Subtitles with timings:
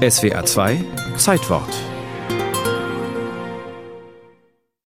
[0.00, 0.84] SWA 2
[1.16, 1.99] Zeitwort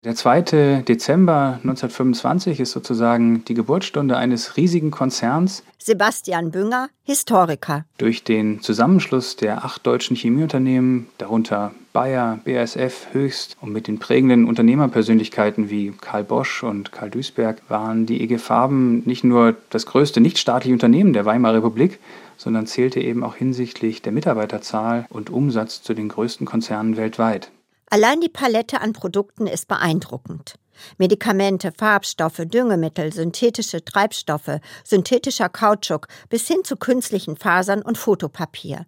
[0.04, 0.82] Der 2.
[0.82, 5.62] Dezember 1925 ist sozusagen die Geburtsstunde eines riesigen Konzerns.
[5.78, 7.86] Sebastian Bünger, Historiker.
[8.00, 14.46] Durch den Zusammenschluss der acht deutschen Chemieunternehmen, darunter Bayer, BASF, Höchst und mit den prägenden
[14.46, 20.20] Unternehmerpersönlichkeiten wie Karl Bosch und Karl Duisberg waren die EG Farben nicht nur das größte
[20.20, 22.00] nichtstaatliche Unternehmen der Weimarer Republik,
[22.38, 27.52] sondern zählte eben auch hinsichtlich der Mitarbeiterzahl und Umsatz zu den größten Konzernen weltweit.
[27.94, 30.56] Allein die Palette an Produkten ist beeindruckend.
[30.98, 38.86] Medikamente, Farbstoffe, Düngemittel, synthetische Treibstoffe, synthetischer Kautschuk bis hin zu künstlichen Fasern und Fotopapier.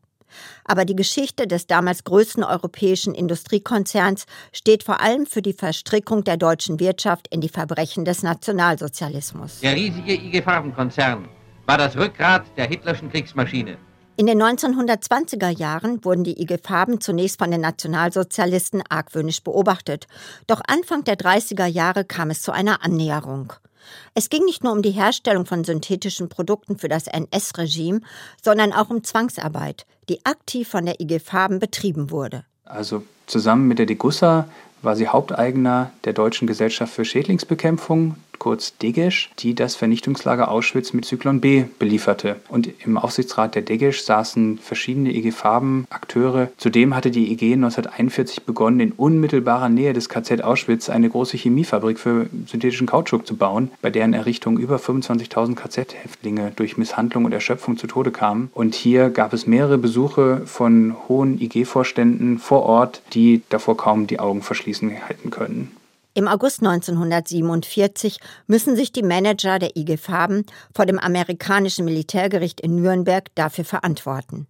[0.64, 6.38] Aber die Geschichte des damals größten europäischen Industriekonzerns steht vor allem für die Verstrickung der
[6.38, 9.60] deutschen Wirtschaft in die Verbrechen des Nationalsozialismus.
[9.60, 11.28] Der riesige IG Farbenkonzern
[11.66, 13.78] war das Rückgrat der hitlerschen Kriegsmaschine.
[14.16, 20.08] In den 1920er Jahren wurden die IG Farben zunächst von den Nationalsozialisten argwöhnisch beobachtet.
[20.46, 23.54] Doch Anfang der 30er Jahre kam es zu einer Annäherung.
[24.14, 28.02] Es ging nicht nur um die Herstellung von synthetischen Produkten für das NS-Regime,
[28.40, 32.46] sondern auch um Zwangsarbeit, die aktiv von der IG Farben betrieben wurde.
[32.66, 34.48] Also zusammen mit der Degussa
[34.84, 41.06] war sie Haupteigner der Deutschen Gesellschaft für Schädlingsbekämpfung, kurz DEGESCH, die das Vernichtungslager Auschwitz mit
[41.06, 42.36] Zyklon B belieferte.
[42.50, 46.50] Und im Aufsichtsrat der DEGESCH saßen verschiedene IG Farben Akteure.
[46.58, 51.98] Zudem hatte die IG 1941 begonnen, in unmittelbarer Nähe des KZ Auschwitz eine große Chemiefabrik
[51.98, 57.78] für synthetischen Kautschuk zu bauen, bei deren Errichtung über 25.000 KZ-Häftlinge durch Misshandlung und Erschöpfung
[57.78, 58.50] zu Tode kamen.
[58.54, 64.20] Und hier gab es mehrere Besuche von hohen IG-Vorständen vor Ort, die davor kaum die
[64.20, 65.72] Augen verschließen hätten können.
[66.16, 70.46] Im August 1947 müssen sich die Manager der IG Farben
[70.76, 74.46] vor dem amerikanischen Militärgericht in Nürnberg dafür verantworten.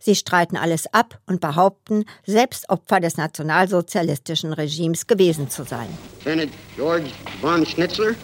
[0.00, 5.86] Sie streiten alles ab und behaupten, selbst Opfer des nationalsozialistischen Regimes gewesen zu sein.
[6.18, 8.16] Defendant George von Schnitzler,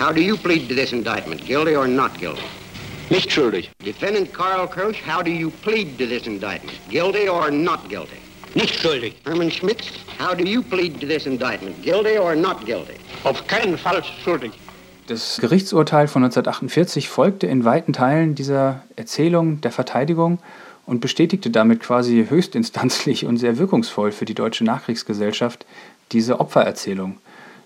[0.00, 2.44] how do you plead to this indictment, guilty or not guilty?
[3.10, 3.70] Nicht schuldig.
[3.84, 8.21] Defendant Carl Kirsch, how do you plead to this indictment, guilty or not guilty?
[8.54, 9.14] Nicht schuldig.
[9.24, 9.86] Herman Schmitz,
[10.20, 12.94] how do you plead to this indictment, guilty or not guilty?
[13.24, 14.52] Auf keinen Fall schuldig.
[15.06, 20.38] Das Gerichtsurteil von 1948 folgte in weiten Teilen dieser Erzählung der Verteidigung
[20.84, 25.64] und bestätigte damit quasi höchstinstanzlich und sehr wirkungsvoll für die deutsche Nachkriegsgesellschaft
[26.12, 27.18] diese Opfererzählung.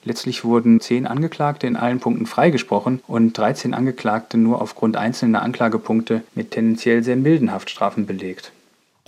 [0.05, 6.23] Letztlich wurden zehn Angeklagte in allen Punkten freigesprochen und 13 Angeklagte nur aufgrund einzelner Anklagepunkte
[6.37, 8.53] mit tendenziell sehr milden Haftstrafen belegt.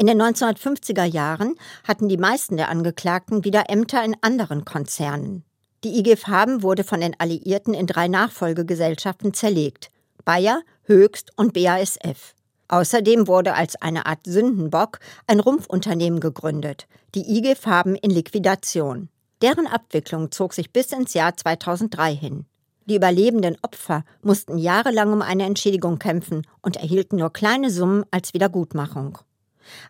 [0.00, 5.42] In den 1950er Jahren hatten die meisten der Angeklagten wieder Ämter in anderen Konzernen.
[5.82, 9.91] Die IG Farben wurde von den Alliierten in drei Nachfolgegesellschaften zerlegt:
[10.25, 12.37] Bayer, Höchst und BASF.
[12.69, 19.08] Außerdem wurde als eine Art Sündenbock ein Rumpfunternehmen gegründet, die IG Farben in Liquidation.
[19.42, 22.47] Deren Abwicklung zog sich bis ins Jahr 2003 hin.
[22.87, 28.32] Die überlebenden Opfer mussten jahrelang um eine Entschädigung kämpfen und erhielten nur kleine Summen als
[28.32, 29.19] Wiedergutmachung.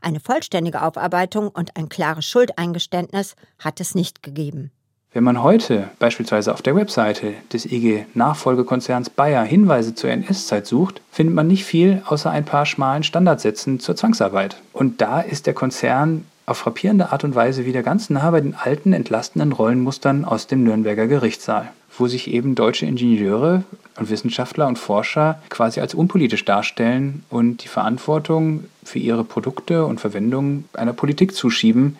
[0.01, 4.71] Eine vollständige Aufarbeitung und ein klares Schuldeingeständnis hat es nicht gegeben.
[5.11, 11.01] Wenn man heute beispielsweise auf der Webseite des IG Nachfolgekonzerns Bayer Hinweise zur NS-Zeit sucht,
[11.11, 14.61] findet man nicht viel außer ein paar schmalen Standardsätzen zur Zwangsarbeit.
[14.75, 18.55] Und da ist der Konzern auf frappierende Art und Weise wieder ganz nah bei den
[18.55, 23.65] alten entlastenden Rollenmustern aus dem Nürnberger Gerichtssaal, wo sich eben deutsche Ingenieure
[23.99, 30.01] und Wissenschaftler und Forscher quasi als unpolitisch darstellen und die Verantwortung für ihre Produkte und
[30.01, 31.97] Verwendung einer Politik zuschieben.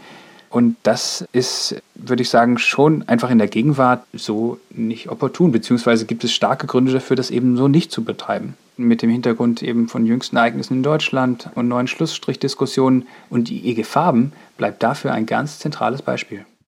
[0.51, 6.07] Und das ist, würde ich sagen, schon einfach in der Gegenwart so nicht opportun, beziehungsweise
[6.07, 8.55] gibt es starke Gründe dafür, das eben so nicht zu betreiben.
[8.79, 13.83] Mit dem Hintergrund eben von jüngsten Ereignissen in Deutschland und neuen Schlussstrichdiskussionen und die EG
[13.83, 16.47] Farben bleibt dafür ein ganz zentrales Beispiel.